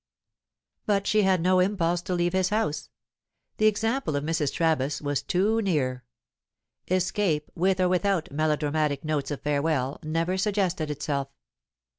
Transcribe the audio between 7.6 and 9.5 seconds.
or without melodramatic notes of